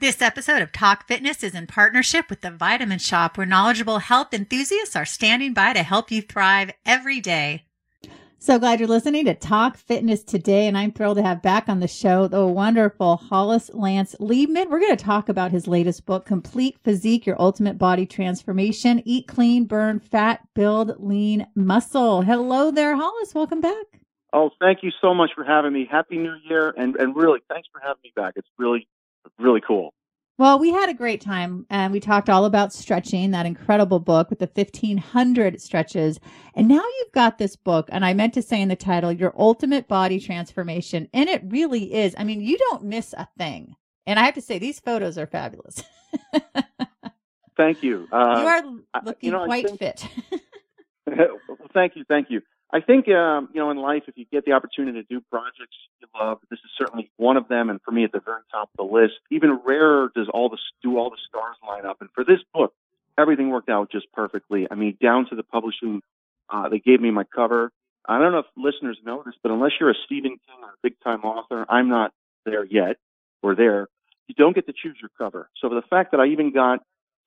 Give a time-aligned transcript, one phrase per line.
[0.00, 4.32] This episode of Talk Fitness is in partnership with the Vitamin Shoppe, where knowledgeable health
[4.32, 7.64] enthusiasts are standing by to help you thrive every day.
[8.38, 11.80] So glad you're listening to Talk Fitness today, and I'm thrilled to have back on
[11.80, 14.70] the show the wonderful Hollis Lance Liebman.
[14.70, 19.26] We're going to talk about his latest book, Complete Physique Your Ultimate Body Transformation Eat
[19.26, 22.22] Clean, Burn Fat, Build Lean Muscle.
[22.22, 23.34] Hello there, Hollis.
[23.34, 23.86] Welcome back.
[24.32, 25.88] Oh, thank you so much for having me.
[25.90, 28.34] Happy New Year, and, and really, thanks for having me back.
[28.36, 28.86] It's really
[29.38, 29.92] really cool.
[30.38, 34.30] Well, we had a great time and we talked all about stretching, that incredible book
[34.30, 36.20] with the 1500 stretches.
[36.54, 39.34] And now you've got this book, and I meant to say in the title, Your
[39.36, 41.08] Ultimate Body Transformation.
[41.12, 42.14] And it really is.
[42.16, 43.74] I mean, you don't miss a thing.
[44.06, 45.82] And I have to say, these photos are fabulous.
[47.56, 48.06] thank you.
[48.12, 48.62] Uh, you are
[49.04, 50.06] looking you know, quite think, fit.
[51.06, 52.04] well, thank you.
[52.08, 52.42] Thank you.
[52.70, 55.76] I think um, you know in life, if you get the opportunity to do projects
[56.00, 57.70] you love, this is certainly one of them.
[57.70, 59.14] And for me, at the very top of the list.
[59.30, 61.98] Even rarer does all the do all the stars line up.
[62.00, 62.74] And for this book,
[63.18, 64.66] everything worked out just perfectly.
[64.70, 66.02] I mean, down to the publishing,
[66.50, 67.72] uh, they gave me my cover.
[68.06, 70.78] I don't know if listeners know this, but unless you're a Stephen King or a
[70.82, 72.12] big time author, I'm not
[72.44, 72.96] there yet
[73.42, 73.88] or there.
[74.28, 75.48] You don't get to choose your cover.
[75.60, 76.80] So the fact that I even got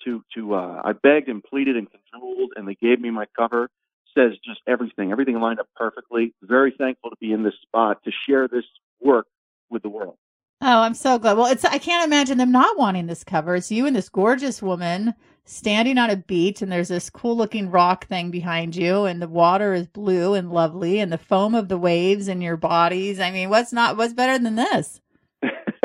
[0.05, 3.69] to to uh, I begged and pleaded and cajoled, and they gave me my cover
[4.17, 5.11] says just everything.
[5.11, 6.33] Everything lined up perfectly.
[6.41, 8.65] Very thankful to be in this spot to share this
[9.01, 9.27] work
[9.69, 10.17] with the world.
[10.63, 11.37] Oh, I'm so glad.
[11.37, 13.55] Well, it's I can't imagine them not wanting this cover.
[13.55, 17.71] It's you and this gorgeous woman standing on a beach and there's this cool looking
[17.71, 21.67] rock thing behind you and the water is blue and lovely and the foam of
[21.67, 23.19] the waves in your bodies.
[23.19, 25.01] I mean, what's not what's better than this?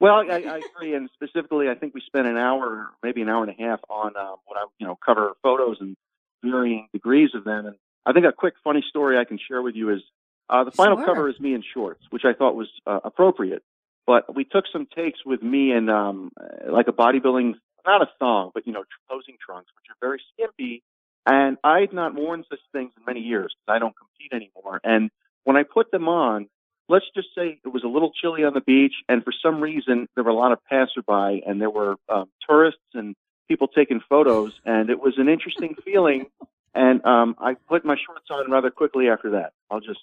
[0.00, 3.42] well, I, I, agree, and specifically, I think we spent an hour, maybe an hour
[3.42, 5.96] and a half on um, what I, you know, cover photos and
[6.44, 7.66] varying degrees of them.
[7.66, 10.02] And I think a quick funny story I can share with you is
[10.48, 11.06] uh, the final sure.
[11.06, 13.62] cover is me in shorts, which I thought was uh, appropriate.
[14.06, 16.30] But we took some takes with me in um,
[16.68, 17.54] like a bodybuilding,
[17.86, 20.82] not a thong, but you know, posing trunks, which are very skimpy.
[21.26, 24.80] And I had not worn such things in many years because I don't compete anymore.
[24.84, 25.10] And
[25.44, 26.48] when I put them on,
[26.88, 30.06] let's just say it was a little chilly on the beach, and for some reason
[30.14, 33.14] there were a lot of passerby, and there were um, tourists and
[33.48, 36.26] people taking photos, and it was an interesting feeling.
[36.74, 39.52] And um, I put my shorts on rather quickly after that.
[39.70, 40.00] I'll just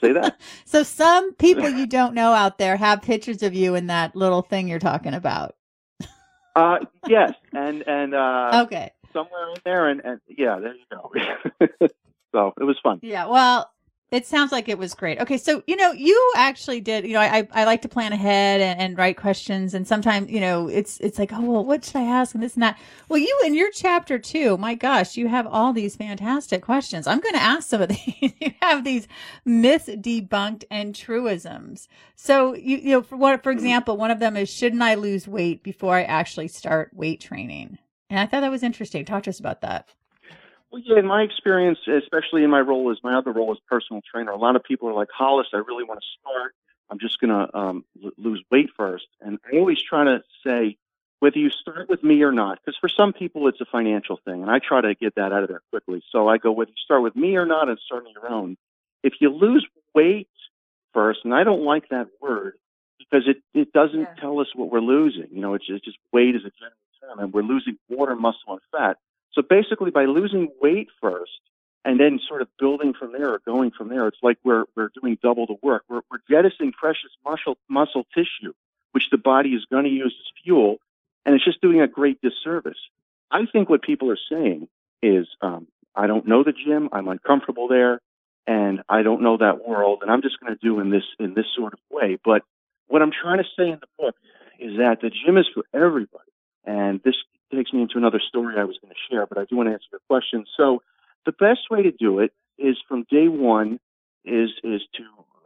[0.00, 0.40] say that.
[0.64, 4.42] so some people you don't know out there have pictures of you in that little
[4.42, 5.56] thing you're talking about.
[6.54, 6.78] uh,
[7.08, 11.88] yes, and and uh, okay, somewhere in there, and, and yeah, there you go.
[12.32, 13.00] so it was fun.
[13.02, 13.68] Yeah, well,
[14.10, 15.18] it sounds like it was great.
[15.18, 17.04] Okay, so you know, you actually did.
[17.04, 20.40] You know, I I like to plan ahead and, and write questions, and sometimes you
[20.40, 22.78] know, it's it's like, oh well, what should I ask and this and that.
[23.08, 27.06] Well, you in your chapter two, my gosh, you have all these fantastic questions.
[27.06, 27.88] I'm going to ask some of
[28.20, 28.32] these.
[28.40, 29.08] you have these
[29.44, 31.88] myths debunked and truisms.
[32.14, 35.26] So you you know, for what for example, one of them is, shouldn't I lose
[35.26, 37.78] weight before I actually start weight training?
[38.10, 39.04] And I thought that was interesting.
[39.04, 39.88] Talk to us about that.
[40.74, 44.02] Well, yeah, in my experience, especially in my role as my other role as personal
[44.12, 46.52] trainer, a lot of people are like, Hollis, I really want to start.
[46.90, 49.06] I'm just going to um, l- lose weight first.
[49.20, 50.76] And I always try to say,
[51.20, 54.42] whether you start with me or not, because for some people it's a financial thing,
[54.42, 56.02] and I try to get that out of there quickly.
[56.10, 58.56] So I go, whether you start with me or not and start on your own,
[59.04, 59.64] if you lose
[59.94, 60.26] weight
[60.92, 62.54] first, and I don't like that word
[62.98, 64.14] because it, it doesn't yeah.
[64.20, 65.28] tell us what we're losing.
[65.30, 68.40] You know, it's, it's just weight is a general term, and we're losing water, muscle,
[68.48, 68.96] and fat.
[69.34, 71.40] So basically, by losing weight first
[71.84, 74.90] and then sort of building from there or going from there, it's like we're, we're
[75.00, 75.84] doing double the work.
[75.88, 78.54] We're, we're jettisoning precious muscle, muscle tissue,
[78.92, 80.78] which the body is going to use as fuel,
[81.26, 82.78] and it's just doing a great disservice.
[83.30, 84.68] I think what people are saying
[85.02, 88.00] is, um, I don't know the gym, I'm uncomfortable there,
[88.46, 91.34] and I don't know that world, and I'm just going to do in this in
[91.34, 92.18] this sort of way.
[92.24, 92.42] But
[92.86, 94.14] what I'm trying to say in the book
[94.58, 96.30] is that the gym is for everybody,
[96.64, 97.16] and this
[97.52, 99.72] takes me into another story I was going to share, but I do want to
[99.72, 100.44] answer your question.
[100.56, 100.82] So
[101.26, 103.80] the best way to do it is from day one
[104.24, 105.04] is is to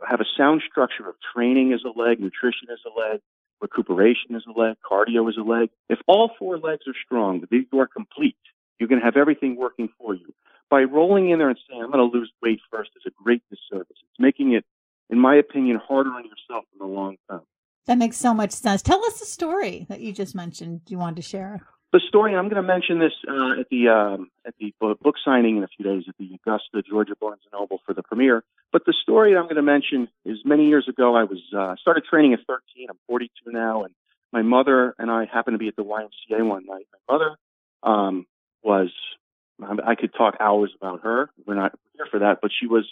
[0.09, 3.21] have a sound structure of training as a leg, nutrition as a leg,
[3.61, 5.71] recuperation as a leg, cardio as a leg.
[5.89, 8.37] If all four legs are strong, these are complete,
[8.79, 10.33] you're going to have everything working for you.
[10.71, 13.43] By rolling in there and saying, I'm going to lose weight first is a great
[13.51, 13.87] disservice.
[13.91, 14.65] It's making it,
[15.11, 17.43] in my opinion, harder on yourself in the long term.
[17.87, 18.83] That makes so much sense.
[18.83, 21.63] Tell us the story that you just mentioned you wanted to share
[21.93, 22.35] the story.
[22.35, 25.69] I'm going to mention this uh, at the um, at the book signing in a
[25.69, 28.45] few days at the Augusta, Georgia Barnes and Noble for the premiere.
[28.73, 31.17] But the story I'm going to mention is many years ago.
[31.17, 32.89] I was uh, started training at 13.
[32.91, 33.95] I'm 42 now, and
[34.33, 36.87] my mother and I happened to be at the YMCA one night.
[37.09, 37.37] My mother
[37.83, 38.27] um,
[38.63, 38.91] was
[39.63, 41.31] I could talk hours about her.
[41.47, 42.87] We're not here for that, but she was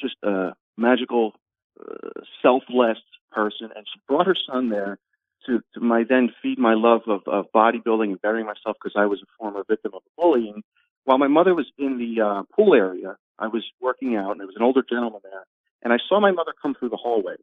[0.00, 1.32] just a magical,
[1.80, 2.98] uh, selfless
[3.30, 4.98] person, and she brought her son there
[5.46, 9.06] to, to my then feed my love of, of bodybuilding and bettering myself because I
[9.06, 10.62] was a former victim of bullying.
[11.04, 14.46] While my mother was in the uh, pool area, I was working out, and there
[14.46, 15.44] was an older gentleman there,
[15.82, 17.34] and I saw my mother come through the hallway.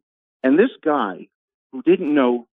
[0.42, 1.28] And this guy,
[1.72, 2.46] who didn't know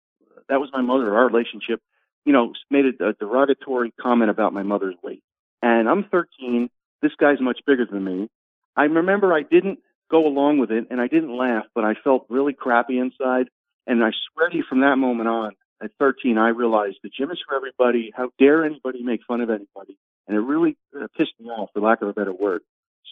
[0.49, 1.81] that was my mother, our relationship,
[2.25, 5.23] you know, made a, a derogatory comment about my mother's weight.
[5.63, 6.69] And I'm 13.
[7.03, 8.29] This guy's much bigger than me.
[8.77, 9.79] I remember I didn't
[10.11, 13.49] go along with it and I didn't laugh, but I felt really crappy inside.
[13.87, 15.53] And I swear to you, from that moment on,
[15.83, 18.13] at 13, I realized the gym is for everybody.
[18.15, 19.97] How dare anybody make fun of anybody?
[20.27, 22.63] And it really uh, pissed me off, for lack of a better word.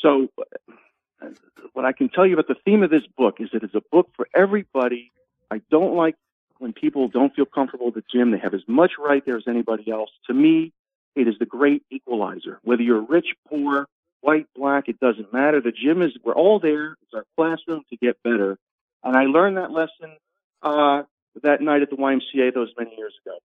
[0.02, 0.28] So,
[1.20, 1.28] uh,
[1.72, 3.82] what I can tell you about the theme of this book is that it's a
[3.92, 5.12] book for everybody.
[5.50, 6.16] I don't like
[6.58, 8.30] when people don't feel comfortable at the gym.
[8.30, 10.10] They have as much right there as anybody else.
[10.26, 10.72] To me,
[11.14, 12.58] it is the great equalizer.
[12.62, 13.86] Whether you're rich, poor,
[14.20, 15.60] white, black, it doesn't matter.
[15.60, 16.96] The gym is, we're all there.
[17.02, 18.58] It's our classroom to get better.
[19.02, 20.16] And I learned that lesson
[20.64, 21.02] uh,
[21.42, 23.36] that night at the YMCA those many years ago.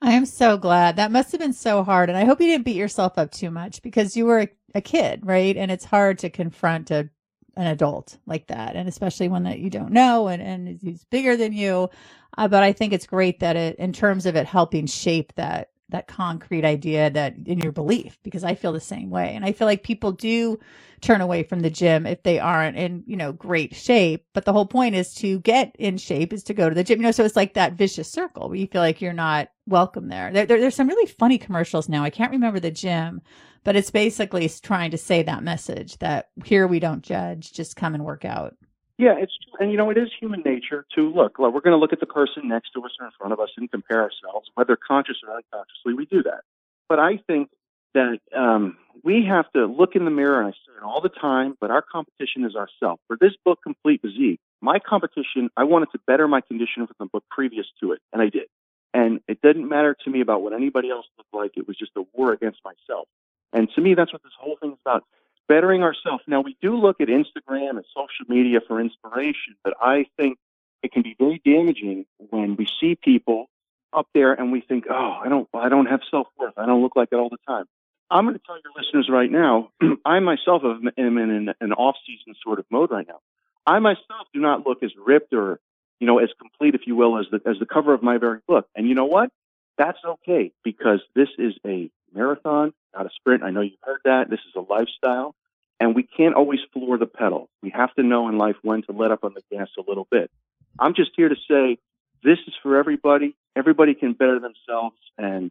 [0.00, 0.96] I am so glad.
[0.96, 2.08] That must have been so hard.
[2.08, 4.80] And I hope you didn't beat yourself up too much because you were a, a
[4.80, 5.56] kid, right?
[5.56, 7.10] And it's hard to confront a
[7.58, 11.36] an adult like that and especially one that you don't know and, and he's bigger
[11.36, 11.90] than you
[12.38, 15.70] uh, but i think it's great that it in terms of it helping shape that
[15.90, 19.34] that concrete idea that in your belief because I feel the same way.
[19.34, 20.58] And I feel like people do
[21.00, 24.26] turn away from the gym if they aren't in, you know, great shape.
[24.34, 26.98] But the whole point is to get in shape is to go to the gym.
[26.98, 30.08] You know, so it's like that vicious circle where you feel like you're not welcome
[30.08, 30.30] there.
[30.32, 32.02] there, there there's some really funny commercials now.
[32.02, 33.22] I can't remember the gym,
[33.64, 37.94] but it's basically trying to say that message that here we don't judge, just come
[37.94, 38.56] and work out.
[38.98, 41.38] Yeah, it's and you know it is human nature to look.
[41.38, 43.38] Well, we're going to look at the person next to us or in front of
[43.38, 45.94] us and compare ourselves, whether conscious or unconsciously.
[45.94, 46.40] We do that,
[46.88, 47.48] but I think
[47.94, 51.08] that um, we have to look in the mirror, and I say it all the
[51.08, 51.56] time.
[51.60, 53.00] But our competition is ourselves.
[53.06, 57.06] For this book, Complete Physique, my competition, I wanted to better my condition from the
[57.06, 58.48] book previous to it, and I did.
[58.92, 61.52] And it didn't matter to me about what anybody else looked like.
[61.56, 63.06] It was just a war against myself.
[63.52, 65.04] And to me, that's what this whole thing is about
[65.48, 66.22] bettering ourselves.
[66.26, 70.38] Now, we do look at Instagram and social media for inspiration, but I think
[70.82, 73.48] it can be very damaging when we see people
[73.92, 76.54] up there and we think, oh, I don't, I don't have self worth.
[76.56, 77.64] I don't look like it all the time.
[78.10, 79.70] I'm going to tell your listeners right now,
[80.04, 83.20] I myself am in an, an off season sort of mode right now.
[83.66, 85.60] I myself do not look as ripped or,
[86.00, 88.40] you know, as complete, if you will, as the, as the cover of my very
[88.46, 88.66] book.
[88.74, 89.30] And you know what?
[89.76, 93.42] That's okay because this is a marathon, not a sprint.
[93.42, 94.30] I know you've heard that.
[94.30, 95.34] This is a lifestyle.
[95.80, 97.48] And we can't always floor the pedal.
[97.62, 100.08] We have to know in life when to let up on the gas a little
[100.10, 100.30] bit.
[100.78, 101.78] I'm just here to say
[102.22, 103.36] this is for everybody.
[103.56, 104.96] Everybody can better themselves.
[105.16, 105.50] And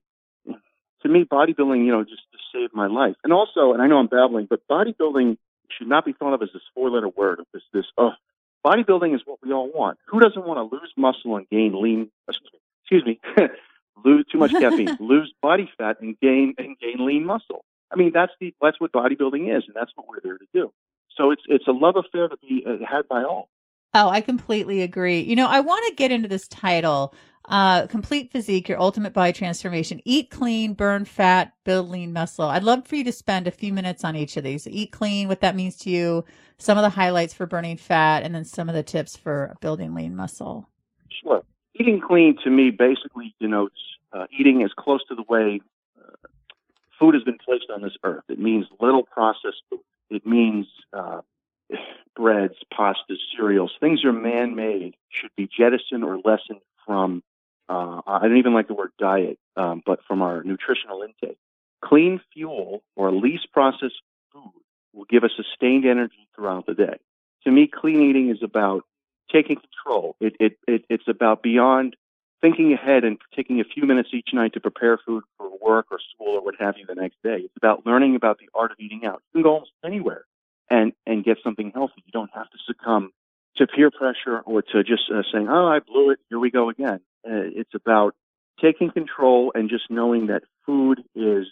[1.04, 3.16] to me, bodybuilding, you know, just, just saved my life.
[3.24, 5.38] And also, and I know I'm babbling, but bodybuilding
[5.78, 8.12] should not be thought of as this four letter word of this, this, oh,
[8.66, 9.98] bodybuilding is what we all want.
[10.08, 13.20] Who doesn't want to lose muscle and gain lean, excuse me,
[14.08, 17.66] lose too much caffeine, lose body fat and gain, and gain lean muscle?
[17.92, 20.72] I mean, that's the that's what bodybuilding is, and that's what we're there to do.
[21.16, 23.50] So it's it's a love affair to be uh, had by all.
[23.94, 25.22] Oh, I completely agree.
[25.22, 27.16] You know, I want to get into this title,
[27.46, 30.02] uh, Complete Physique, Your Ultimate Body Transformation.
[30.06, 32.46] Eat clean, burn fat, build lean muscle.
[32.46, 34.68] I'd love for you to spend a few minutes on each of these.
[34.68, 36.26] Eat clean, what that means to you,
[36.60, 39.96] some of the highlights for burning fat, and then some of the tips for building
[39.96, 40.70] lean muscle.
[41.24, 41.42] Sure.
[41.80, 43.80] Eating clean to me basically denotes
[44.32, 45.62] eating as close to the way
[47.00, 48.24] food has been placed on this earth.
[48.30, 49.82] It means little processed food.
[50.10, 51.22] It means uh,
[52.16, 57.24] breads, pastas, cereals, things are man-made should be jettisoned or lessened from.
[57.70, 61.38] Uh, I don't even like the word diet, um, but from our nutritional intake.
[61.84, 64.54] Clean fuel or least processed food
[64.94, 66.98] will give us sustained energy throughout the day.
[67.44, 68.84] To me, clean eating is about
[69.30, 70.16] taking control.
[70.22, 71.98] It, it, it, it's about beyond
[72.42, 76.00] thinking ahead and taking a few minutes each night to prepare food for work or
[76.14, 77.38] school or what have you the next day.
[77.44, 79.22] It's about learning about the art of eating out.
[79.34, 80.26] You can go almost anywhere
[80.70, 82.04] and and get something healthy.
[82.06, 83.12] You don't have to succumb
[83.58, 86.20] to peer pressure or to just uh, saying, "Oh, I blew it.
[86.30, 88.16] Here we go again." Uh, it's about
[88.62, 91.48] taking control and just knowing that food is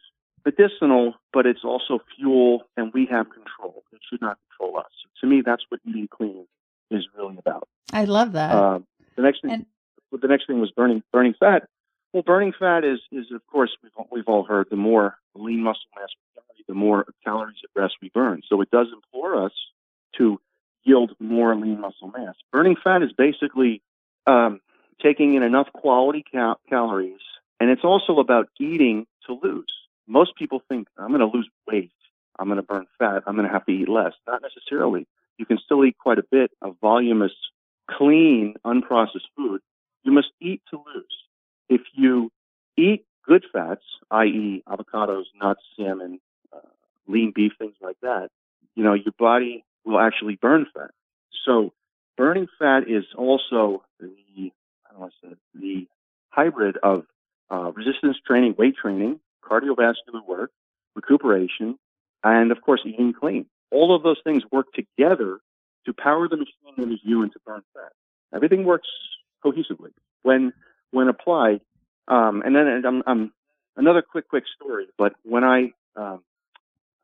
[0.46, 3.84] medicinal, but it's also fuel, and we have control.
[3.92, 4.92] It should not control us.
[5.22, 6.46] To me, that's what eating clean
[6.92, 7.68] is really about.
[7.92, 8.52] I love that.
[8.52, 8.80] Uh,
[9.16, 9.52] the next thing.
[9.52, 9.66] And-
[10.26, 11.68] the next thing was burning burning fat.
[12.12, 15.86] Well, burning fat is is of course we've we've all heard the more lean muscle
[15.96, 18.42] mass we carry, the more calories at rest we burn.
[18.50, 19.52] So it does implore us
[20.18, 20.40] to
[20.84, 22.34] yield more lean muscle mass.
[22.52, 23.84] Burning fat is basically
[24.26, 24.62] um,
[25.02, 27.22] taking in enough quality cal- calories,
[27.60, 29.74] and it's also about eating to lose.
[30.08, 31.92] Most people think I'm going to lose weight,
[32.40, 34.14] I'm going to burn fat, I'm going to have to eat less.
[34.28, 35.08] Not necessarily.
[35.38, 37.34] You can still eat quite a bit of voluminous,
[37.92, 39.62] clean, unprocessed food
[40.06, 41.18] you must eat to lose.
[41.68, 42.32] if you
[42.78, 46.20] eat good fats, i.e., avocados, nuts, salmon,
[46.54, 46.60] uh,
[47.08, 48.30] lean beef, things like that,
[48.76, 50.92] you know, your body will actually burn fat.
[51.46, 51.74] So
[52.18, 54.52] burning fat is also the,
[54.84, 55.88] how do I say, the
[56.30, 57.06] hybrid of
[57.50, 60.52] uh, resistance training, weight training, cardiovascular work,
[60.96, 61.80] recuperation,
[62.24, 63.48] and of course eating clean.
[63.72, 65.40] All of those things work together
[65.86, 67.92] to power the machine that is you and to burn fat.
[68.34, 68.88] Everything works
[69.46, 69.92] cohesively
[70.24, 70.54] when
[70.92, 71.62] when applied.
[72.08, 73.34] Um, and then I'm, I'm,
[73.76, 74.88] another quick quick story.
[74.98, 76.22] But when I um,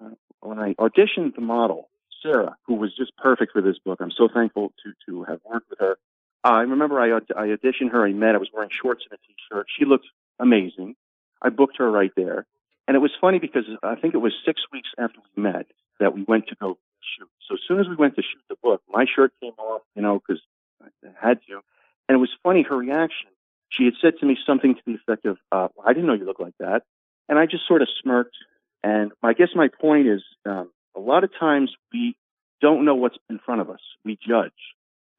[0.04, 1.90] uh, when I auditioned the model
[2.22, 5.70] Sarah, who was just perfect for this book, I'm so thankful to to have worked
[5.70, 5.98] with her.
[6.44, 8.06] I remember I, I auditioned her.
[8.06, 8.36] I met.
[8.36, 9.68] I was wearing shorts and a t-shirt.
[9.78, 10.08] She looked
[10.40, 10.96] amazing.
[11.42, 12.46] I booked her right there.
[12.88, 15.68] And it was funny because I think it was six weeks after we met
[16.00, 16.78] that we went to go
[17.18, 17.30] shoot.
[17.48, 20.02] So as soon as we went to shoot the book, my shirt came off, you
[20.02, 20.42] know, because
[20.82, 20.88] I
[21.20, 21.62] had to.
[22.12, 23.30] And it was funny, her reaction.
[23.70, 26.25] She had said to me something to the effect of, uh, I didn't know you
[26.25, 26.84] looked like that.
[27.30, 28.36] And I just sort of smirked.
[28.84, 32.18] And I guess my point is, um, a lot of times we
[32.60, 33.80] don't know what's in front of us.
[34.03, 34.51] We judge.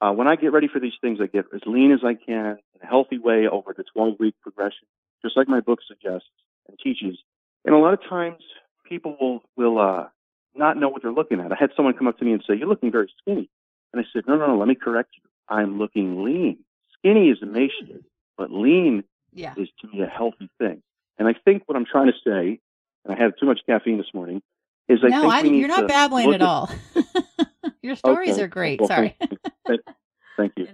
[0.03, 2.59] Uh, when I get ready for these things, I get as lean as I can
[2.75, 4.87] in a healthy way over the 12 week progression,
[5.25, 6.29] just like my book suggests
[6.69, 7.17] and teaches.
[7.65, 8.43] And a lot of times
[8.87, 10.09] people will, will, uh,
[10.55, 11.53] not know what they're looking at.
[11.53, 13.49] I had someone come up to me and say, you're looking very skinny.
[13.95, 15.31] And I said, no, no, no, let me correct you.
[15.49, 16.59] I'm looking lean.
[17.03, 18.05] Skinny is emaciated,
[18.37, 19.55] but lean yeah.
[19.57, 20.83] is to me a healthy thing.
[21.19, 22.61] And I think what I'm trying to say,
[23.05, 24.43] and I had too much caffeine this morning,
[24.89, 26.71] is I no, think I, you're not babbling at, at all.
[27.83, 28.43] Your stories okay.
[28.43, 28.81] are great.
[28.81, 29.17] Well, Sorry.
[29.67, 29.81] Thank,
[30.37, 30.69] thank you.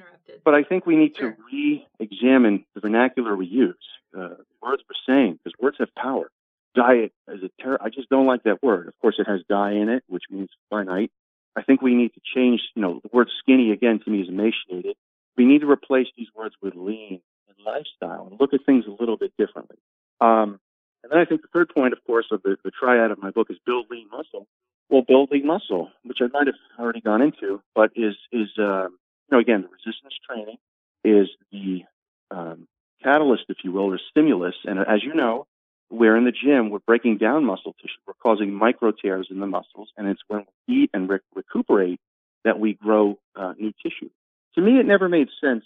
[0.44, 1.32] But I think we need sure.
[1.32, 3.76] to re-examine the vernacular we use.
[4.16, 4.28] Uh,
[4.62, 6.30] words we're saying, because words have power.
[6.74, 8.88] Diet is a ter- I just don't like that word.
[8.88, 11.10] Of course, it has die in it, which means finite.
[11.56, 14.28] I think we need to change, you know, the word skinny again to me is
[14.28, 14.96] emaciated.
[15.38, 18.90] We need to replace these words with lean and lifestyle and look at things a
[18.90, 19.78] little bit differently.
[20.20, 20.58] Um,
[21.02, 23.30] and then I think the third point, of course, of the, the triad of my
[23.30, 24.48] book is build lean muscle.
[24.90, 28.88] Well, build lean muscle, which I might have already gone into, but is, is, uh,
[28.88, 30.56] you know, again, resistance training
[31.04, 31.84] is the,
[32.32, 32.66] um,
[33.02, 34.56] catalyst, if you will, or stimulus.
[34.64, 35.46] And as you know,
[35.88, 38.00] we're in the gym, we're breaking down muscle tissue.
[38.06, 39.90] We're causing micro tears in the muscles.
[39.96, 42.00] And it's when we eat and recuperate
[42.44, 44.10] that we grow uh, new tissue.
[44.54, 45.64] To me, it never made sense.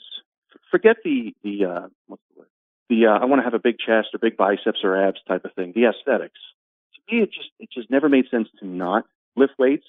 [0.70, 2.48] Forget the, the, uh, what's the word?
[2.88, 5.44] The, uh, I want to have a big chest or big biceps or abs type
[5.44, 6.38] of thing, the aesthetics.
[6.94, 9.04] To me, it just, it just never made sense to not
[9.36, 9.86] lift weights.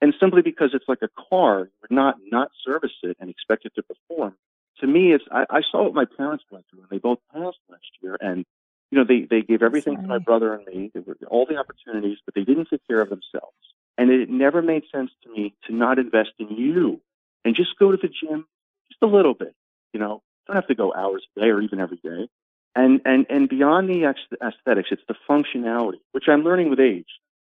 [0.00, 3.66] And simply because it's like a car, you would not, not service it and expect
[3.66, 4.34] it to perform.
[4.80, 7.58] To me, it's, I, I saw what my parents went through and they both passed
[7.68, 8.44] last year and
[8.90, 10.04] you know, they, they gave everything Sorry.
[10.04, 10.90] to my brother and me.
[10.94, 13.56] They were all the opportunities, but they didn't take care of themselves.
[13.98, 17.00] And it never made sense to me to not invest in you
[17.44, 18.46] and just go to the gym
[18.90, 19.54] just a little bit.
[19.92, 22.28] You know, don't have to go hours a day or even every day.
[22.74, 27.08] And, and, and beyond the aesthetics, it's the functionality, which I'm learning with age,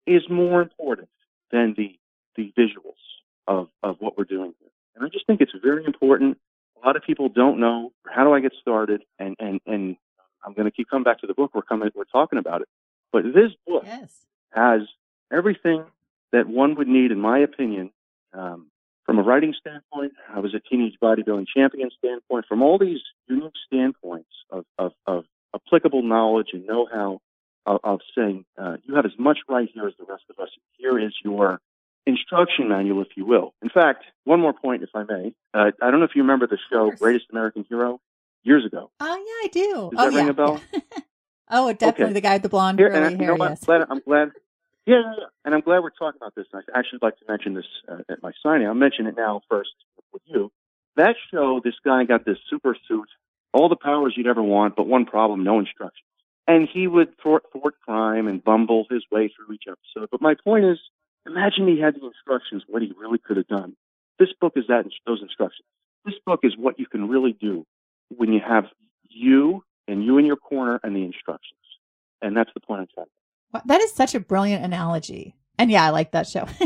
[0.07, 1.09] is more important
[1.51, 1.97] than the,
[2.35, 2.95] the visuals
[3.47, 4.69] of, of what we're doing here.
[4.95, 6.39] And I just think it's very important.
[6.81, 9.95] A lot of people don't know how do I get started, and, and, and
[10.43, 11.51] I'm going to keep coming back to the book.
[11.53, 12.67] We're coming, we're talking about it.
[13.11, 14.25] But this book yes.
[14.51, 14.81] has
[15.31, 15.83] everything
[16.31, 17.91] that one would need, in my opinion,
[18.33, 18.70] um,
[19.11, 20.13] from a writing standpoint.
[20.33, 22.45] I was a teenage bodybuilding champion standpoint.
[22.47, 27.19] From all these unique standpoints of, of, of applicable knowledge and know-how
[27.65, 30.47] of, of saying, uh, you have as much right here as the rest of us.
[30.77, 31.59] Here is your
[32.05, 33.53] instruction manual, if you will.
[33.61, 35.33] In fact, one more point, if I may.
[35.53, 37.99] Uh, I don't know if you remember the show Greatest American Hero
[38.43, 38.91] years ago.
[39.01, 39.89] Oh yeah, I do.
[39.91, 40.19] Does oh that yeah.
[40.19, 40.61] ring a bell?
[41.51, 42.13] oh, definitely okay.
[42.13, 43.19] the guy with the blonde Here, curly I, hair.
[43.19, 43.59] You know yes.
[43.61, 43.87] I'm glad.
[43.89, 44.31] I'm glad.
[44.85, 45.03] Yeah,
[45.45, 46.47] and I'm glad we're talking about this.
[46.53, 48.67] I actually like to mention this uh, at my signing.
[48.67, 49.69] I'll mention it now first
[50.11, 50.51] with you.
[50.95, 53.07] That show, this guy got this super suit,
[53.53, 56.05] all the powers you'd ever want, but one problem: no instructions.
[56.47, 60.09] And he would thwart, thwart crime and bumble his way through each episode.
[60.11, 60.79] But my point is,
[61.27, 63.75] imagine he had the instructions, what he really could have done.
[64.17, 65.65] This book is that those instructions.
[66.05, 67.65] This book is what you can really do
[68.09, 68.65] when you have
[69.07, 71.59] you and you in your corner and the instructions.
[72.21, 73.20] And that's the point I'm trying to Wow,
[73.65, 75.35] That is such a brilliant analogy.
[75.57, 76.47] And yeah, I like that show.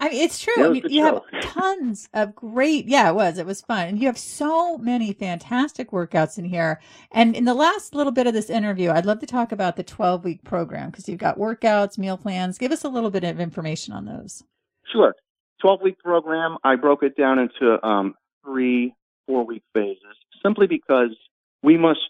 [0.00, 0.64] I mean, it's true.
[0.64, 3.36] I mean, you have tons of great, yeah, it was.
[3.36, 3.88] It was fun.
[3.88, 6.80] And you have so many fantastic workouts in here.
[7.12, 9.82] And in the last little bit of this interview, I'd love to talk about the
[9.82, 12.56] 12 week program because you've got workouts, meal plans.
[12.56, 14.42] Give us a little bit of information on those.
[14.90, 15.14] Sure.
[15.60, 18.94] 12 week program, I broke it down into um, three
[19.26, 21.14] four week phases simply because
[21.62, 22.00] we must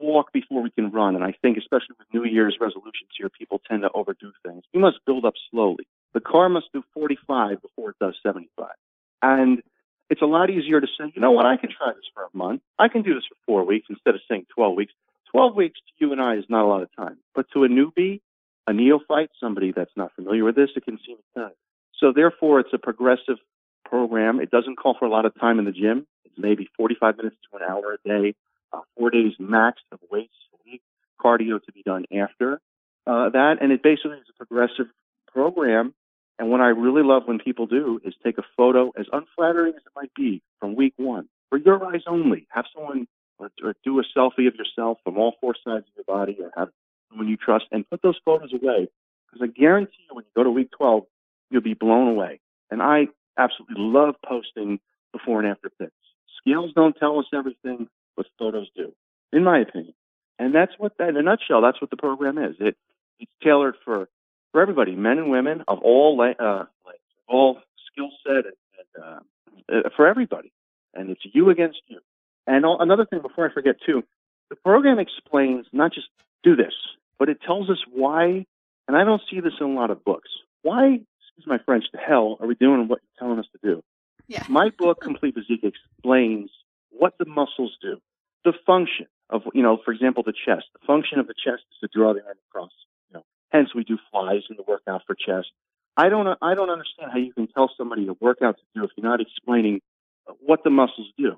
[0.00, 1.14] walk before we can run.
[1.14, 4.64] And I think, especially with New Year's resolutions here, people tend to overdo things.
[4.72, 5.86] We must build up slowly.
[6.14, 8.68] The car must do 45 before it does 75.
[9.22, 9.62] And
[10.10, 12.36] it's a lot easier to say, you know what, I can try this for a
[12.36, 12.62] month.
[12.78, 14.92] I can do this for four weeks instead of saying 12 weeks.
[15.32, 17.18] 12 weeks to you and I is not a lot of time.
[17.34, 18.20] But to a newbie,
[18.66, 21.52] a neophyte, somebody that's not familiar with this, it can seem time.
[21.98, 23.36] So therefore, it's a progressive
[23.84, 24.40] program.
[24.40, 26.06] It doesn't call for a lot of time in the gym.
[26.24, 28.34] It's maybe 45 minutes to an hour a day,
[28.72, 30.82] uh, four days max of weights a week,
[31.20, 32.60] cardio to be done after
[33.06, 33.56] uh, that.
[33.60, 34.86] And it basically is a progressive
[35.32, 35.94] program.
[36.38, 39.82] And what I really love when people do is take a photo, as unflattering as
[39.84, 42.46] it might be, from week one, for your eyes only.
[42.50, 43.08] Have someone
[43.38, 46.50] or, or do a selfie of yourself from all four sides of your body, or
[46.56, 46.68] have
[47.08, 48.88] someone you trust, and put those photos away.
[49.30, 51.04] Because I guarantee you, when you go to week 12,
[51.50, 52.40] you'll be blown away.
[52.70, 53.08] And I
[53.38, 54.80] absolutely love posting
[55.12, 55.92] before and after pics.
[56.40, 58.92] Scales don't tell us everything, but photos do,
[59.32, 59.94] in my opinion.
[60.38, 62.56] And that's what, in a nutshell, that's what the program is.
[62.60, 62.76] It,
[63.20, 64.08] it's tailored for,
[64.52, 66.64] for everybody, men and women of all, uh,
[67.28, 67.60] all
[67.90, 69.18] skill set and, and uh,
[69.72, 70.52] uh, for everybody.
[70.94, 72.00] And it's you against you.
[72.46, 74.02] And all, another thing before I forget too,
[74.50, 76.08] the program explains not just
[76.42, 76.74] do this,
[77.18, 78.46] but it tells us why,
[78.88, 80.30] and I don't see this in a lot of books.
[80.62, 81.00] Why
[81.38, 83.82] excuse my French, the hell are we doing what you're telling us to do?
[84.26, 84.44] Yeah.
[84.48, 86.50] My book, Complete Physique, explains
[86.90, 87.98] what the muscles do,
[88.44, 90.66] the function of, you know, for example, the chest.
[90.72, 92.70] The function of the chest is to draw the arm across.
[93.10, 95.48] You know, hence we do flies in the workout for chest.
[95.96, 98.90] I don't, I don't understand how you can tell somebody a workout to do if
[98.96, 99.80] you're not explaining
[100.40, 101.32] what the muscles do.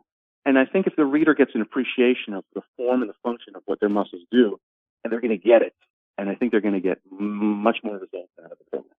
[0.45, 3.57] And I think if the reader gets an appreciation of the form and the function
[3.57, 4.59] of what their muscles do,
[5.03, 5.75] and they're going to get it,
[6.19, 8.95] and I think they're going to get much more results out of the program.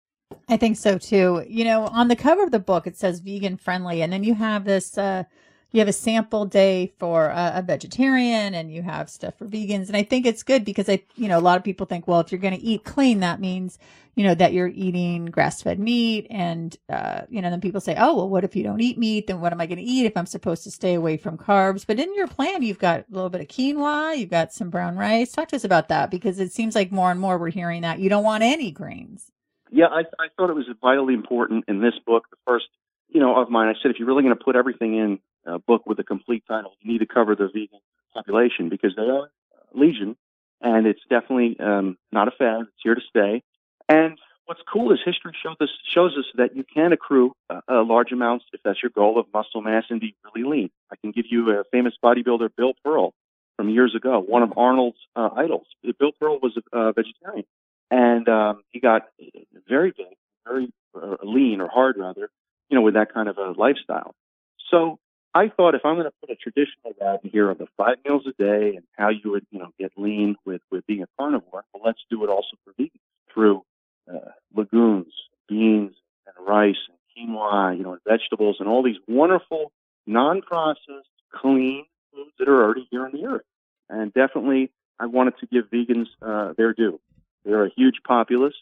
[0.49, 1.45] I think so too.
[1.47, 4.33] You know, on the cover of the book, it says vegan friendly, and then you
[4.35, 5.23] have this, uh,
[5.71, 9.87] you have a sample day for a, a, vegetarian and you have stuff for vegans.
[9.87, 12.19] And I think it's good because I, you know, a lot of people think, well,
[12.19, 13.79] if you're going to eat clean, that means,
[14.15, 16.27] you know, that you're eating grass fed meat.
[16.29, 19.27] And, uh, you know, then people say, oh, well, what if you don't eat meat?
[19.27, 21.87] Then what am I going to eat if I'm supposed to stay away from carbs?
[21.87, 24.97] But in your plan, you've got a little bit of quinoa, you've got some brown
[24.97, 25.31] rice.
[25.31, 27.99] Talk to us about that because it seems like more and more we're hearing that
[27.99, 29.31] you don't want any grains.
[29.71, 32.65] Yeah, I, I thought it was vitally important in this book, the first,
[33.07, 33.69] you know, of mine.
[33.69, 36.43] I said, if you're really going to put everything in a book with a complete
[36.47, 37.79] title, you need to cover the vegan
[38.13, 39.29] population because they are
[39.73, 40.15] legion,
[40.61, 42.61] and it's definitely um, not a fad.
[42.61, 43.43] It's here to stay.
[43.89, 47.83] And what's cool is history shows us shows us that you can accrue uh, uh,
[47.83, 50.69] large amounts if that's your goal of muscle mass and be really lean.
[50.91, 53.13] I can give you a famous bodybuilder, Bill Pearl,
[53.57, 55.67] from years ago, one of Arnold's uh, idols.
[55.99, 57.45] Bill Pearl was a uh, vegetarian
[57.91, 59.09] and um, he got
[59.67, 60.15] very big,
[60.47, 62.29] very uh, lean or hard rather,
[62.69, 64.15] you know, with that kind of a lifestyle.
[64.71, 64.97] So
[65.33, 68.23] I thought if I'm going to put a traditional in here of the five meals
[68.27, 71.63] a day and how you would, you know, get lean with with being a carnivore,
[71.73, 72.89] well, let's do it also for vegans
[73.33, 73.63] through
[74.11, 75.13] uh, legumes,
[75.47, 75.93] beans,
[76.27, 79.71] and rice, and quinoa, you know, and vegetables, and all these wonderful
[80.05, 83.45] non-processed, clean foods that are already here on the earth.
[83.89, 86.99] And definitely, I wanted to give vegans uh, their due.
[87.45, 88.55] They're a huge populace,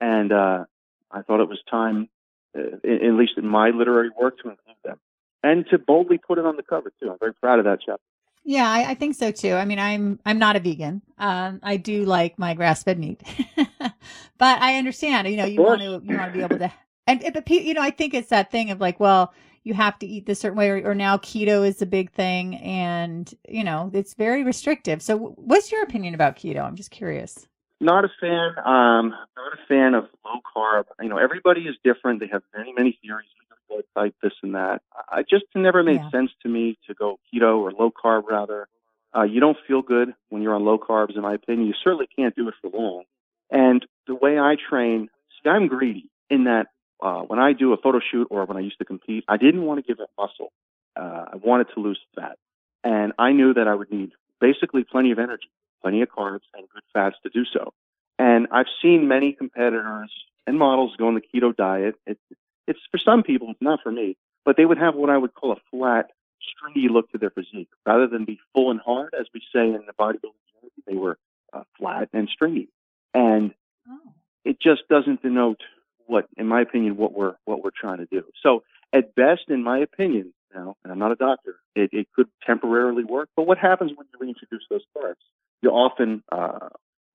[0.00, 0.64] and uh,
[1.10, 2.08] I thought it was time,
[2.56, 4.98] uh, at least in my literary work, to include them
[5.44, 7.10] and to boldly put it on the cover too.
[7.10, 8.02] I'm very proud of that chapter.
[8.46, 9.54] Yeah, I, I, think so too.
[9.54, 11.02] I mean, I'm I'm not a vegan.
[11.18, 13.22] Um, I do like my grass fed meat,
[13.56, 13.92] but
[14.40, 15.28] I understand.
[15.28, 16.72] You know, you want to you want to be able to,
[17.06, 20.06] and but you know, I think it's that thing of like, well, you have to
[20.06, 23.90] eat this certain way, or, or now keto is a big thing, and you know,
[23.94, 25.00] it's very restrictive.
[25.00, 26.62] So, what's your opinion about keto?
[26.62, 27.48] I'm just curious.
[27.80, 28.58] Not a fan.
[28.64, 30.84] Um, not a fan of low carb.
[31.00, 32.20] You know, everybody is different.
[32.20, 33.28] They have many, many theories.
[33.74, 34.82] Blood type, this and that.
[35.08, 36.10] I just never made yeah.
[36.10, 38.68] sense to me to go keto or low carb rather.
[39.16, 41.66] Uh, you don't feel good when you're on low carbs, in my opinion.
[41.66, 43.04] You certainly can't do it for long.
[43.50, 45.08] And the way I train,
[45.42, 46.66] see, I'm greedy in that
[47.02, 49.62] uh, when I do a photo shoot or when I used to compete, I didn't
[49.62, 50.52] want to give up muscle.
[50.96, 52.38] Uh, I wanted to lose fat.
[52.82, 55.50] And I knew that I would need basically plenty of energy
[55.84, 57.72] plenty of carbs and good fats to do so.
[58.18, 60.10] And I've seen many competitors
[60.46, 61.96] and models go on the keto diet.
[62.06, 62.18] It,
[62.66, 65.34] it's for some people, it's not for me, but they would have what I would
[65.34, 67.68] call a flat, stringy look to their physique.
[67.86, 71.18] Rather than be full and hard, as we say in the bodybuilding, they were
[71.52, 72.68] uh, flat and stringy.
[73.12, 73.54] And
[73.88, 74.12] oh.
[74.44, 75.60] it just doesn't denote
[76.06, 78.24] what, in my opinion, what we're what we're trying to do.
[78.42, 82.28] So at best, in my opinion, now, and I'm not a doctor, it, it could
[82.46, 83.28] temporarily work.
[83.36, 85.16] But what happens when you reintroduce those carbs?
[85.64, 86.68] you often uh,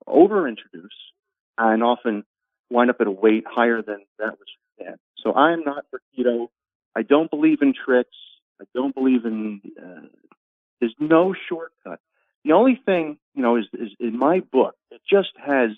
[0.06, 0.96] over introduce
[1.56, 2.24] and often
[2.68, 4.96] wind up at a weight higher than that which you can.
[5.22, 6.48] So I am not for keto.
[6.96, 8.16] I don't believe in tricks.
[8.60, 9.60] I don't believe in.
[9.80, 10.06] Uh,
[10.80, 12.00] there's no shortcut.
[12.44, 14.74] The only thing you know is, is in my book.
[14.90, 15.70] It just has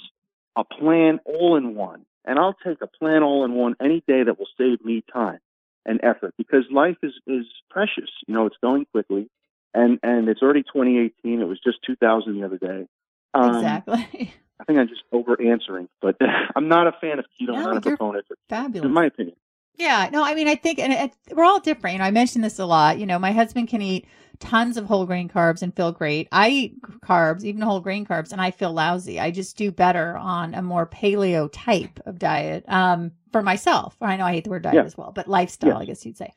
[0.57, 4.22] a plan all in one, and I'll take a plan all in one any day
[4.24, 5.40] that will save me time.
[5.85, 8.11] and effort because life is is precious.
[8.26, 9.28] You know, it's going quickly,
[9.74, 11.40] and and it's already 2018.
[11.40, 12.87] It was just 2000 the other day.
[13.35, 14.35] Um, exactly.
[14.62, 16.16] I think I'm just over answering, but
[16.57, 17.48] I'm not a fan of keto.
[17.48, 18.27] No, not a proponent.
[18.48, 18.87] Fabulous.
[18.87, 19.37] In my opinion.
[19.77, 21.94] Yeah, no, I mean, I think, and it, we're all different.
[21.94, 22.98] You know, I mentioned this a lot.
[22.98, 24.07] You know, my husband can eat
[24.38, 26.29] tons of whole grain carbs and feel great.
[26.31, 29.18] I eat carbs, even whole grain carbs, and I feel lousy.
[29.18, 33.96] I just do better on a more paleo type of diet um, for myself.
[34.01, 34.85] I know I hate the word diet yeah.
[34.85, 35.79] as well, but lifestyle, yeah.
[35.79, 36.33] I guess you'd say.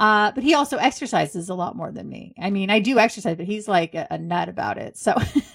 [0.00, 2.34] Uh, but he also exercises a lot more than me.
[2.40, 4.96] I mean, I do exercise, but he's like a, a nut about it.
[4.96, 5.14] So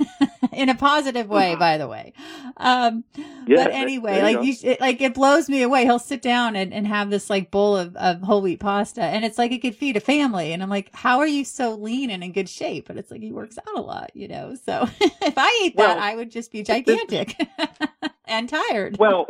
[0.53, 1.59] in a positive way, uh-huh.
[1.59, 2.13] by the way.
[2.57, 3.03] Um,
[3.47, 5.85] yeah, but anyway, like you, it, like it blows me away.
[5.85, 9.25] He'll sit down and, and have this like bowl of, of whole wheat pasta and
[9.25, 10.53] it's like it could feed a family.
[10.53, 12.87] And I'm like, how are you so lean and in good shape?
[12.87, 14.55] But it's like he works out a lot, you know?
[14.63, 17.35] So if I ate that, well, I would just be gigantic
[18.25, 18.97] and tired.
[18.99, 19.25] Well,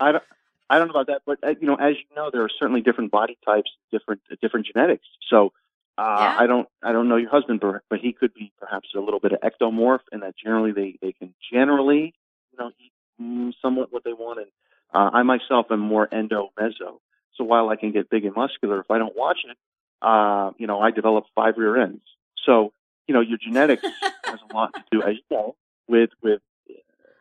[0.00, 0.24] I don't,
[0.70, 2.80] I don't know about that, but uh, you know, as you know, there are certainly
[2.80, 5.06] different body types, different uh, different genetics.
[5.28, 5.52] So
[5.98, 6.36] uh, yeah.
[6.38, 9.32] I don't I don't know your husband, but he could be perhaps a little bit
[9.32, 12.14] of ectomorph, and that generally they they can generally
[12.52, 14.40] you know eat mm, somewhat what they want.
[14.40, 14.48] And
[14.92, 16.98] uh, I myself am more endo meso.
[17.36, 19.56] So while I can get big and muscular, if I don't watch it,
[20.00, 22.02] uh, you know, I develop five rear ends.
[22.44, 22.72] So
[23.06, 23.82] you know, your genetics
[24.24, 25.56] has a lot to do, as you know,
[25.88, 26.40] with with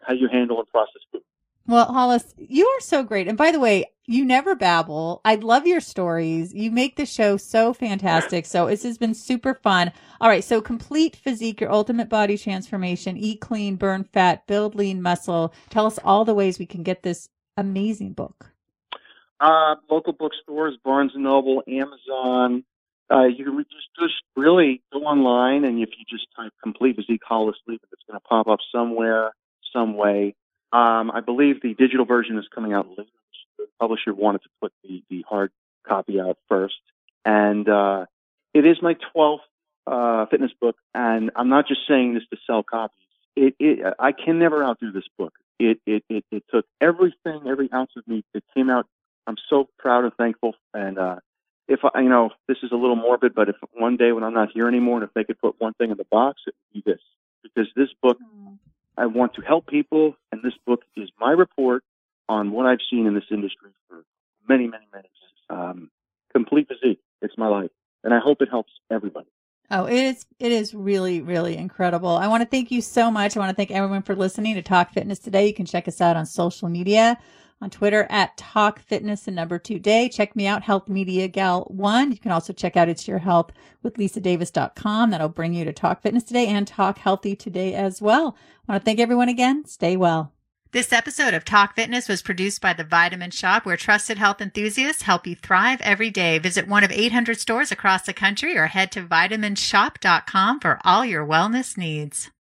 [0.01, 1.21] how you handle and process food.
[1.65, 3.27] Well, Hollis, you are so great.
[3.27, 5.21] And by the way, you never babble.
[5.23, 6.53] I love your stories.
[6.53, 8.45] You make the show so fantastic.
[8.45, 9.93] So this has been super fun.
[10.19, 10.43] All right.
[10.43, 15.53] So complete physique, your ultimate body transformation, eat clean, burn fat, build lean muscle.
[15.69, 18.51] Tell us all the ways we can get this amazing book.
[19.39, 22.65] Uh, local bookstores, Barnes and Noble, Amazon.
[23.09, 27.21] Uh, you can just, just really go online and if you just type complete physique
[27.25, 29.31] Hollis Liebman, it's going to pop up somewhere,
[29.71, 30.35] some way.
[30.73, 33.05] Um, I believe the digital version is coming out later.
[33.59, 35.51] The publisher wanted to put the, the hard
[35.87, 36.73] copy out first.
[37.23, 38.07] And uh,
[38.55, 39.37] it is my 12th
[39.85, 40.75] uh, fitness book.
[40.95, 42.97] And I'm not just saying this to sell copies.
[43.35, 45.33] It, it, I can never outdo this book.
[45.59, 48.23] It, it, it, it took everything, every ounce of me.
[48.33, 48.87] It came out.
[49.27, 50.55] I'm so proud and thankful.
[50.73, 51.17] And uh,
[51.67, 54.33] if I, you know, this is a little morbid, but if one day when I'm
[54.33, 56.83] not here anymore, and if they could put one thing in the box, it would
[56.83, 57.01] be this,
[57.43, 58.42] because this book mm.
[58.97, 61.83] I want to help people, and this book is my report
[62.29, 64.03] on what I've seen in this industry for
[64.47, 65.59] many, many, many years.
[65.59, 65.89] Um,
[66.31, 66.99] complete physique.
[67.21, 67.71] It's my life,
[68.03, 69.27] and I hope it helps everybody.
[69.71, 72.09] Oh, it is it is really really incredible.
[72.09, 73.35] I want to thank you so much.
[73.35, 75.47] I want to thank everyone for listening to Talk Fitness today.
[75.47, 77.17] You can check us out on social media
[77.61, 80.09] on Twitter at Talk Fitness and number two day.
[80.09, 82.11] Check me out, Health Media Gal One.
[82.11, 85.11] You can also check out It's Your Health with LisaDavis.com.
[85.11, 88.35] That'll bring you to Talk Fitness today and Talk Healthy today as well.
[88.67, 89.65] I want to thank everyone again.
[89.65, 90.33] Stay well.
[90.73, 95.03] This episode of Talk Fitness was produced by The Vitamin Shoppe, where trusted health enthusiasts
[95.03, 96.39] help you thrive every day.
[96.39, 101.27] Visit one of 800 stores across the country or head to vitaminshoppe.com for all your
[101.27, 102.31] wellness needs.